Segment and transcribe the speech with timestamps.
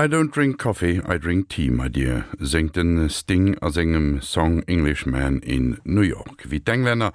[0.00, 4.62] I don't drink coffee, I drink tea my dear, senkt den Sting as engem Song
[4.66, 6.46] Englishman in New York.
[6.48, 7.12] Wie Denngländer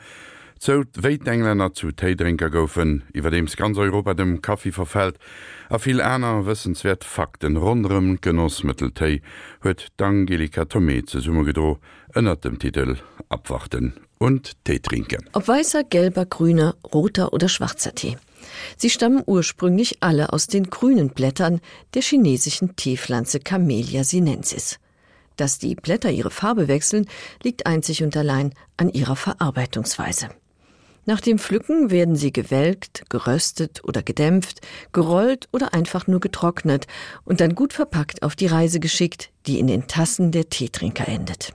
[0.59, 5.17] zot so, wéit Engländer zu Teedrinker goufen, iwwer dems ganz Europa dem Kaffee verfät,
[5.67, 9.23] a vill Äner wëssenswert Fakten runrem Genossmitteltei
[9.63, 11.79] huet d'Angelika Tomé ze Summe gedro
[12.13, 12.97] ënnert dem Titel
[13.29, 15.25] „Abwarten und Tee trinken.
[15.33, 18.17] Ob weißer, gelber, grüner, roter oder schwarzer Tee.
[18.77, 21.61] Sie stammen ursprünglich alle aus den grünen Blättern
[21.93, 24.79] der chinesischen Teepflanze Camellia sinensis.
[25.37, 27.07] Dass die Blätter ihre Farbe wechseln,
[27.43, 30.29] liegt einzig und allein an ihrer Verarbeitungsweise.
[31.07, 36.87] Nach dem Pflücken werden sie gewelkt, geröstet oder gedämpft, gerollt oder einfach nur getrocknet
[37.25, 41.53] und dann gut verpackt auf die Reise geschickt, die in den Tassen der Teetrinker endet.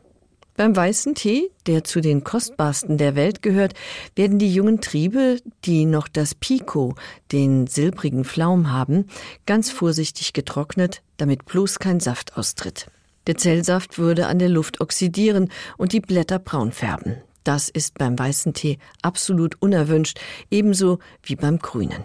[0.61, 3.73] Beim weißen Tee, der zu den kostbarsten der Welt gehört,
[4.15, 6.97] werden die jungen Triebe, die noch das Pico,
[7.33, 9.07] den silbrigen Flaum haben,
[9.47, 12.89] ganz vorsichtig getrocknet, damit bloß kein Saft austritt.
[13.27, 15.49] Der Zellsaft würde an der Luft oxidieren
[15.79, 17.17] und die Blätter braun färben.
[17.43, 20.21] Das ist beim weißen Tee absolut unerwünscht,
[20.51, 22.05] ebenso wie beim grünen.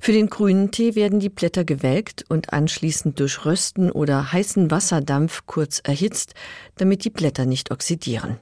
[0.00, 5.42] Für den grünen Tee werden die Blätter gewelkt und anschließend durch Rösten oder heißen Wasserdampf
[5.46, 6.34] kurz erhitzt,
[6.76, 8.38] damit die Blätter nicht oxidieren.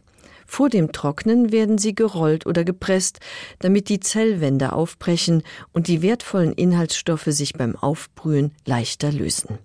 [0.46, 3.20] Vor dem Trocknen werden sie gerollt oder gepresst,
[3.60, 9.58] damit die Zellwände aufbrechen und die wertvollen Inhaltsstoffe sich beim Aufbrühen leichter lösen.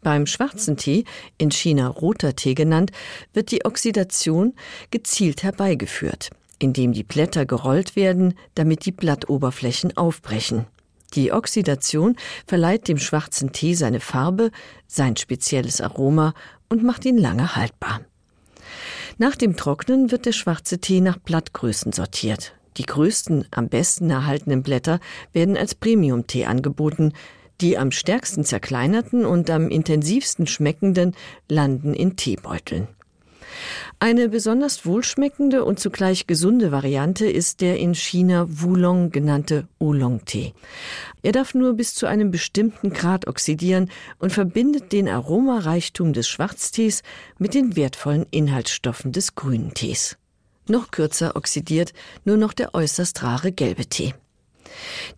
[0.00, 1.04] Beim schwarzen Tee,
[1.36, 2.92] in China roter Tee genannt,
[3.34, 4.54] wird die Oxidation
[4.90, 10.66] gezielt herbeigeführt, indem die Blätter gerollt werden, damit die Blattoberflächen aufbrechen.
[11.14, 14.50] Die Oxidation verleiht dem schwarzen Tee seine Farbe,
[14.86, 16.34] sein spezielles Aroma
[16.68, 18.00] und macht ihn lange haltbar.
[19.18, 22.54] Nach dem Trocknen wird der schwarze Tee nach Blattgrößen sortiert.
[22.76, 25.00] Die größten, am besten erhaltenen Blätter
[25.32, 27.12] werden als Premiumtee angeboten,
[27.62, 31.14] die am stärksten zerkleinerten und am intensivsten schmeckenden
[31.48, 32.88] landen in Teebeuteln.
[33.98, 40.52] Eine besonders wohlschmeckende und zugleich gesunde Variante ist der in China Wulong genannte Oolong-Tee.
[41.22, 47.02] Er darf nur bis zu einem bestimmten Grad oxidieren und verbindet den Aromareichtum des Schwarztees
[47.38, 50.16] mit den wertvollen Inhaltsstoffen des grünen Tees.
[50.68, 51.92] Noch kürzer oxidiert
[52.24, 54.14] nur noch der äußerst rare gelbe Tee.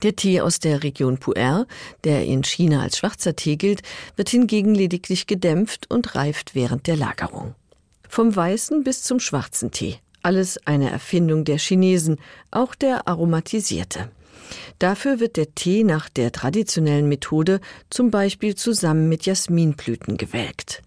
[0.03, 1.67] Der Tee aus der Region Puer,
[2.05, 3.83] der in China als schwarzer Tee gilt,
[4.17, 7.55] wird hingegen lediglich gedämpft und reift während der Lagerung.
[8.09, 9.97] Vom weißen bis zum schwarzen Tee.
[10.23, 12.19] Alles eine Erfindung der Chinesen,
[12.51, 14.11] auch der aromatisierte.
[14.79, 17.61] Dafür wird der Tee nach der traditionellen Methode
[17.91, 20.83] zum Beispiel zusammen mit Jasminblüten gewelkt.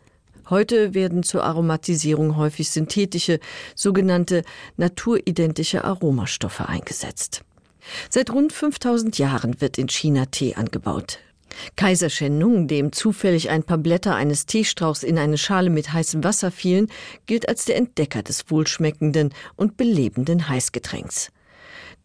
[0.50, 3.40] Heute werden zur Aromatisierung häufig synthetische,
[3.76, 4.44] sogenannte
[4.76, 7.44] naturidentische Aromastoffe eingesetzt.
[8.09, 11.20] Seit rund 5000 Jahren wird in China Tee angebaut.
[11.75, 16.51] Kaiser Shenung, dem zufällig ein paar Blätter eines Teestrauchs in eine Schale mit heißem Wasser
[16.51, 16.88] fielen,
[17.25, 21.31] gilt als der Entdecker des wohlschmeckenden und belebenden Heißgetränks.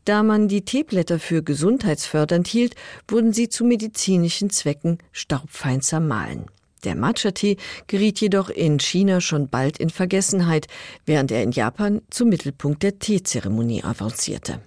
[0.04, 2.76] Da man die Teeblätter für gesundheitsfördernd hielt,
[3.08, 6.46] wurden sie zu medizinischen Zwecken staubfein zermahlen.
[6.84, 7.56] Der Matcha-Tee
[7.88, 10.68] geriet jedoch in China schon bald in Vergessenheit,
[11.04, 14.60] während er in Japan zum Mittelpunkt der Teezeremonie avancierte.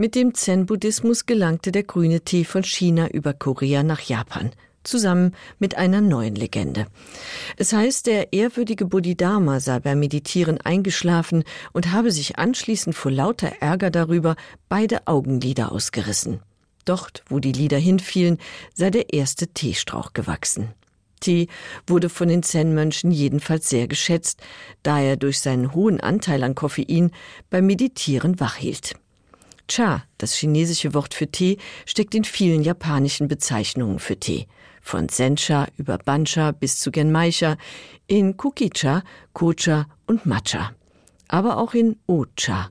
[0.00, 4.50] Mit dem Zen-Buddhismus gelangte der grüne Tee von China über Korea nach Japan,
[4.82, 6.86] zusammen mit einer neuen Legende.
[7.58, 11.44] Es heißt, der ehrwürdige Bodhidharma sei beim Meditieren eingeschlafen
[11.74, 14.36] und habe sich anschließend vor lauter Ärger darüber
[14.70, 16.40] beide Augenlider ausgerissen.
[16.86, 18.38] Dort, wo die Lieder hinfielen,
[18.72, 20.70] sei der erste Teestrauch gewachsen.
[21.20, 21.48] Tee
[21.86, 24.40] wurde von den Zen-Mönchen jedenfalls sehr geschätzt,
[24.82, 27.10] da er durch seinen hohen Anteil an Koffein
[27.50, 28.94] beim Meditieren wachhielt.
[29.70, 34.48] Cha, das chinesische Wort für Tee, steckt in vielen japanischen Bezeichnungen für Tee.
[34.82, 37.56] Von Sencha über Bancha bis zu Genmaicha,
[38.08, 40.72] in Kukicha, Kocha und Matcha.
[41.28, 42.70] Aber auch in Ocha,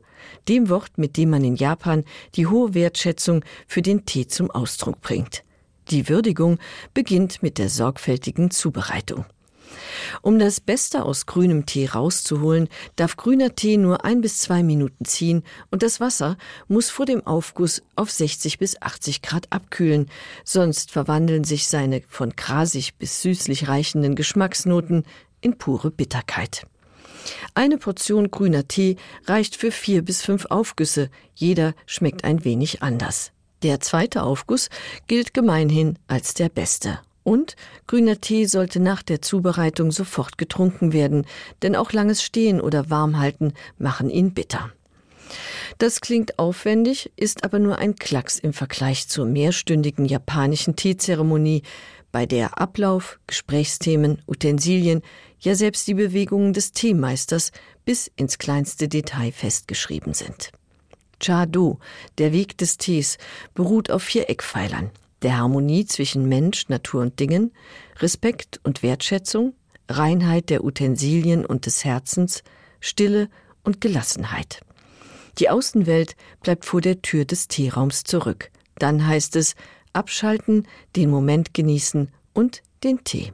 [0.50, 2.04] dem Wort, mit dem man in Japan
[2.36, 5.46] die hohe Wertschätzung für den Tee zum Ausdruck bringt.
[5.92, 6.60] Die Würdigung
[6.94, 9.24] beginnt mit der sorgfältigen Zubereitung.
[10.22, 15.06] Um das Beste aus grünem Tee rauszuholen, darf grüner Tee nur ein bis zwei Minuten
[15.06, 16.38] ziehen und das Wasser
[16.68, 20.10] muss vor dem Aufguss auf 60 bis 80 Grad abkühlen,
[20.44, 25.04] sonst verwandeln sich seine von grasig bis süßlich reichenden Geschmacksnoten
[25.42, 26.66] in pure Bitterkeit.
[27.54, 33.32] Eine Portion grüner Tee reicht für vier bis fünf Aufgüsse, jeder schmeckt ein wenig anders.
[33.62, 34.70] Der zweite Aufguss
[35.08, 37.00] gilt gemeinhin als der beste
[37.30, 37.56] und
[37.86, 41.28] grüner Tee sollte nach der Zubereitung sofort getrunken werden,
[41.62, 44.72] denn auch langes Stehen oder Warmhalten machen ihn bitter.
[45.78, 51.62] Das klingt aufwendig, ist aber nur ein Klacks im Vergleich zur mehrstündigen japanischen Teezeremonie,
[52.12, 55.04] bei der Ablauf, Gesprächsthemen, Utensilien,
[55.40, 57.52] ja selbst die Bewegungen des Teemeisters
[57.86, 60.52] bis ins kleinste Detail festgeschrieben sind.
[61.22, 61.78] Chado,
[62.18, 63.20] der Weg des Tees,
[63.54, 64.90] beruht auf vier Eckpfeilern,
[65.22, 67.52] der Harmonie zwischen Mensch, Natur und Dingen,
[68.00, 69.54] Respekt und Wertschätzung,
[69.88, 72.44] Reinheit der Utensilien und des Herzens,
[72.80, 73.30] Stille
[73.64, 74.62] und Gelassenheit.
[75.40, 78.52] Die Außenwelt bleibt vor der Tür des Teeraums zurück.
[78.78, 79.56] Dann heißt es
[79.94, 83.34] abschalten, den Moment genießen und den Tee.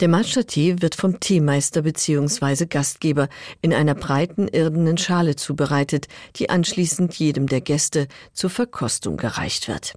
[0.00, 2.66] Der Matcha-Tee wird vom Teemeister bzw.
[2.66, 3.28] Gastgeber
[3.60, 9.94] in einer breiten irdenen Schale zubereitet, die anschließend jedem der Gäste zur Verkostung gereicht wird.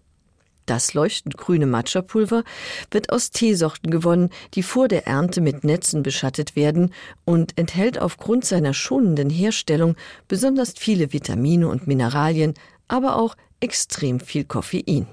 [0.65, 2.43] Das leuchtend grüne Matcha-Pulver
[2.89, 6.91] wird aus Teesorten gewonnen, die vor der Ernte mit Netzen beschattet werden
[7.23, 9.95] und enthält aufgrund seiner schonenden Herstellung
[10.27, 12.55] besonders viele Vitamine und Mineralien,
[12.87, 15.07] aber auch extrem viel Koffein.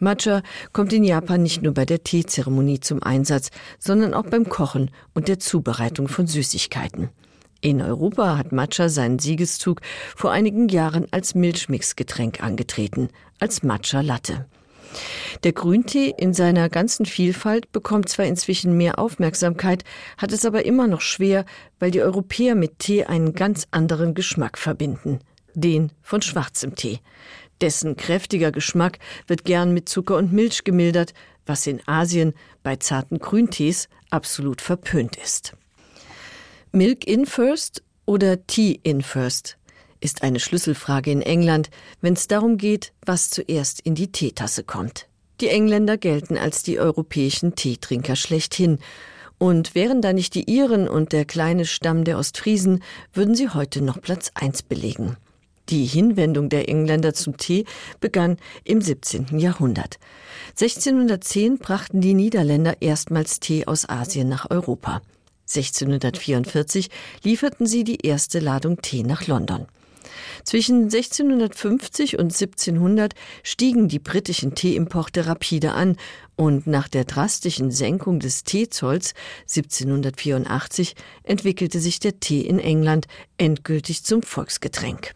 [0.00, 0.42] Matcha
[0.72, 5.28] kommt in Japan nicht nur bei der Teezeremonie zum Einsatz, sondern auch beim Kochen und
[5.28, 7.10] der Zubereitung von Süßigkeiten.
[7.60, 9.80] In Europa hat Matcha seinen Siegeszug
[10.14, 14.46] vor einigen Jahren als Milchmixgetränk angetreten, als Matcha Latte.
[15.42, 19.84] Der Grüntee in seiner ganzen Vielfalt bekommt zwar inzwischen mehr Aufmerksamkeit,
[20.16, 21.44] hat es aber immer noch schwer,
[21.78, 25.20] weil die Europäer mit Tee einen ganz anderen Geschmack verbinden,
[25.54, 27.00] den von schwarzem Tee.
[27.60, 31.14] Dessen kräftiger Geschmack wird gern mit Zucker und Milch gemildert,
[31.46, 35.54] was in Asien bei zarten Grüntees absolut verpönt ist.
[36.72, 39.56] Milk in first oder Tea in first
[40.04, 41.70] ist eine Schlüsselfrage in England,
[42.00, 45.08] wenn es darum geht, was zuerst in die Teetasse kommt.
[45.40, 48.78] Die Engländer gelten als die europäischen Teetrinker schlechthin,
[49.38, 53.82] und wären da nicht die Iren und der kleine Stamm der Ostfriesen, würden sie heute
[53.82, 55.16] noch Platz eins belegen.
[55.70, 57.64] Die Hinwendung der Engländer zum Tee
[57.98, 59.38] begann im 17.
[59.38, 59.98] Jahrhundert.
[60.50, 65.02] 1610 brachten die Niederländer erstmals Tee aus Asien nach Europa.
[65.48, 66.90] 1644
[67.22, 69.66] lieferten sie die erste Ladung Tee nach London.
[70.44, 75.96] Zwischen 1650 und 1700 stiegen die britischen Teeimporte rapide an
[76.36, 83.06] und nach der drastischen Senkung des Teezolls 1784 entwickelte sich der Tee in England
[83.38, 85.14] endgültig zum Volksgetränk.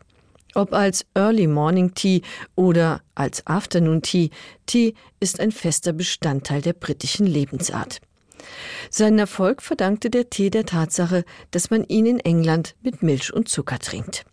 [0.54, 2.22] Ob als Early Morning Tea
[2.54, 4.30] oder als Afternoon Tea,
[4.66, 8.00] Tee ist ein fester Bestandteil der britischen Lebensart.
[8.90, 13.48] Seinen Erfolg verdankte der Tee der Tatsache, dass man ihn in England mit Milch und
[13.48, 14.24] Zucker trinkt.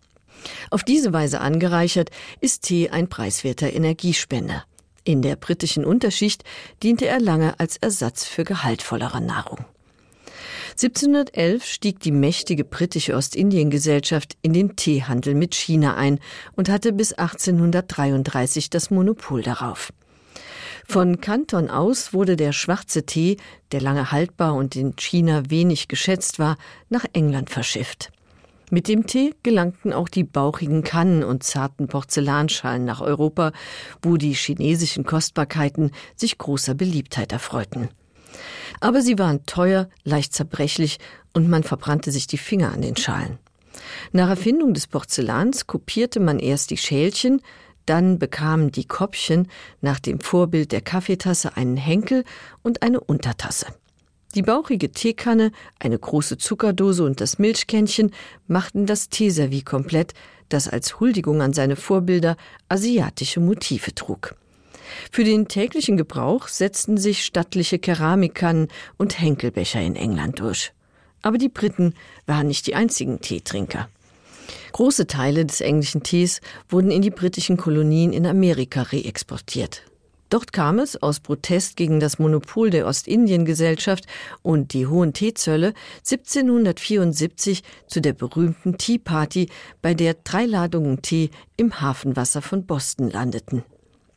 [0.70, 2.10] Auf diese Weise angereichert
[2.40, 4.64] ist Tee ein preiswerter Energiespender.
[5.04, 6.42] In der britischen Unterschicht
[6.82, 9.64] diente er lange als Ersatz für gehaltvollere Nahrung.
[10.72, 16.18] 1711 stieg die mächtige britische Ostindiengesellschaft in den Teehandel mit China ein
[16.54, 19.92] und hatte bis 1833 das Monopol darauf.
[20.86, 23.38] Von Kanton aus wurde der schwarze Tee,
[23.72, 26.58] der lange haltbar und in China wenig geschätzt war,
[26.90, 28.12] nach England verschifft.
[28.70, 33.52] Mit dem Tee gelangten auch die bauchigen Kannen und zarten Porzellanschalen nach Europa,
[34.02, 37.88] wo die chinesischen Kostbarkeiten sich großer Beliebtheit erfreuten.
[38.80, 40.98] Aber sie waren teuer, leicht zerbrechlich
[41.32, 43.38] und man verbrannte sich die Finger an den Schalen.
[44.12, 47.42] Nach Erfindung des Porzellans kopierte man erst die Schälchen,
[47.84, 49.48] dann bekamen die Koppchen
[49.80, 52.24] nach dem Vorbild der Kaffeetasse einen Henkel
[52.62, 53.66] und eine Untertasse.
[54.36, 58.12] Die bauchige Teekanne, eine große Zuckerdose und das Milchkännchen
[58.46, 60.12] machten das Teeservie komplett,
[60.50, 62.36] das als Huldigung an seine Vorbilder
[62.68, 64.34] asiatische Motive trug.
[65.10, 70.74] Für den täglichen Gebrauch setzten sich stattliche Keramikkannen und Henkelbecher in England durch.
[71.22, 71.94] Aber die Briten
[72.26, 73.88] waren nicht die einzigen Teetrinker.
[74.72, 79.82] Große Teile des englischen Tees wurden in die britischen Kolonien in Amerika reexportiert.
[80.28, 84.06] Dort kam es aus Protest gegen das Monopol der Ostindiengesellschaft
[84.42, 89.48] und die hohen Teezölle 1774 zu der berühmten Tea Party,
[89.82, 93.62] bei der drei Ladungen Tee im Hafenwasser von Boston landeten.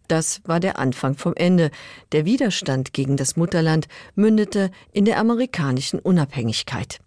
[0.07, 1.69] Das war der Anfang vom Ende.
[2.11, 6.99] Der Widerstand gegen das Mutterland mündete in der amerikanischen Unabhängigkeit.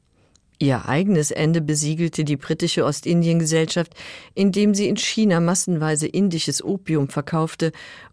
[0.63, 3.95] Ihr eigenes Ende besiegelte die britische Ostindiengesellschaft,
[4.35, 7.73] indem sie in China massenweise indisches Opium verkaufte,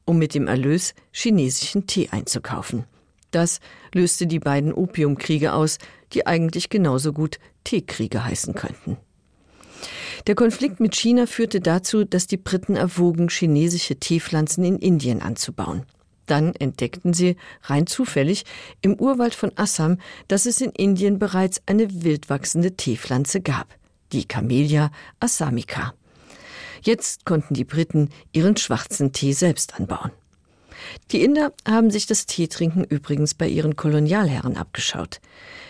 [0.10, 2.86] um mit dem Erlös chinesischen Tee einzukaufen.
[3.30, 3.60] Das
[3.94, 5.78] löste die beiden Opiumkriege aus,
[6.14, 8.98] die eigentlich genauso gut Teekriege heißen könnten.
[10.26, 15.84] Der Konflikt mit China führte dazu, dass die Briten erwogen, chinesische Teepflanzen in Indien anzubauen.
[16.26, 18.46] Dann entdeckten sie rein zufällig
[18.82, 23.68] im Urwald von Assam, dass es in Indien bereits eine wildwachsende Teepflanze gab,
[24.12, 25.94] die Camellia assamica.
[26.84, 30.12] Jetzt konnten die Briten ihren schwarzen Tee selbst anbauen.
[31.12, 35.20] Die Inder haben sich das Teetrinken übrigens bei ihren Kolonialherren abgeschaut.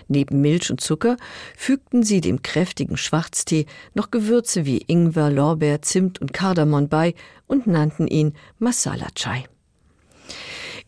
[0.08, 1.18] Neben Milch und Zucker
[1.56, 7.13] fügten sie dem kräftigen Schwarztee noch Gewürze wie Ingwer, Lorbeer, Zimt und Kardamom bei
[7.48, 9.46] und nannten ihn Masala Chai.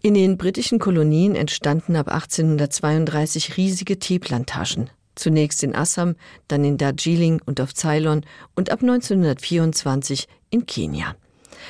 [0.02, 4.90] In den britischen Kolonien entstanden ab 1832 riesige Teeplantagen.
[5.16, 6.16] Zunächst in Assam,
[6.48, 8.26] dann in Darjeeling und auf Ceylon
[8.56, 11.16] und ab 1924 in Kenia.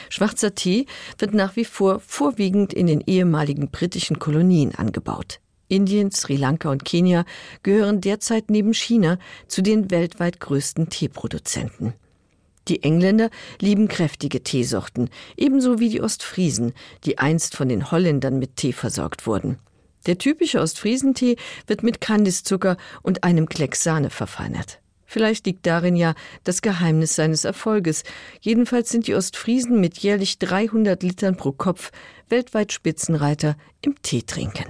[0.10, 0.86] Schwarzer Tee
[1.17, 5.39] wird nach wie vor vorwiegend in den ehemaligen britischen Kolonien angebaut.
[5.67, 7.24] Indien, Sri Lanka und Kenia
[7.63, 9.17] gehören derzeit neben China
[9.48, 11.93] zu den weltweit größten Teeproduzenten.
[12.67, 13.29] Die Engländer
[13.60, 16.74] lieben kräftige Teesorten, ebenso wie die Ostfriesen,
[17.05, 19.57] die einst von den Holländern mit Tee versorgt wurden.
[20.05, 21.36] Der typische Ostfriesentee
[21.67, 24.79] wird mit Kandiszucker und einem Klecks Sahne verfeinert.
[25.05, 26.13] Vielleicht liegt darin ja
[26.46, 28.03] das Geheimnis seines Erfolges.
[28.39, 31.91] Jedenfalls sind die Ostfriesen mit jährlich 300 Litern pro Kopf
[32.29, 34.67] weltweit Spitzenreiter im Teetrinken.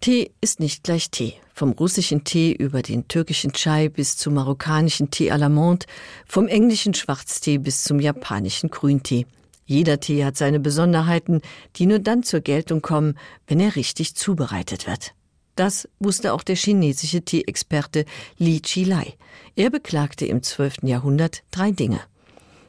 [0.00, 1.34] Tee ist nicht gleich Tee.
[1.54, 5.84] Vom russischen Tee über den türkischen Chai bis zum marokkanischen Tee à la Monde,
[6.26, 9.26] vom englischen Schwarztee bis zum japanischen Grüntee.
[9.72, 11.40] Jeder Tee hat seine Besonderheiten,
[11.76, 15.14] die nur dann zur Geltung kommen, wenn er richtig zubereitet wird.
[15.56, 18.04] Das wusste auch der chinesische Teeexperte
[18.36, 19.14] Li Qilai.
[19.56, 20.82] Er beklagte im 12.
[20.82, 22.00] Jahrhundert drei Dinge.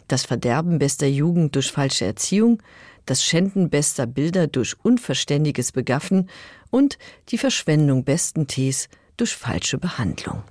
[0.07, 2.63] Das Verderben bester Jugend durch falsche Erziehung,
[3.05, 6.29] das Schänden bester Bilder durch unverständiges Begaffen
[6.69, 6.97] und
[7.29, 10.43] die Verschwendung besten Tees durch falsche Behandlung.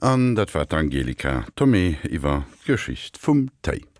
[0.00, 3.86] An dat war Angelika Tomé iwwer Geschicht vum Tei.